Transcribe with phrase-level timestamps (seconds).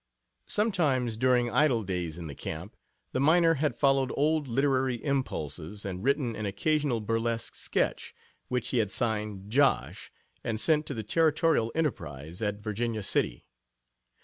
[0.47, 2.75] Sometimes, during idle days in the camp,
[3.11, 8.15] the miner had followed old literary impulses and written an occasional burlesque sketch,
[8.47, 10.11] which he had signed "Josh,"
[10.43, 13.45] and sent to the Territorial Enterprise, at Virginia City.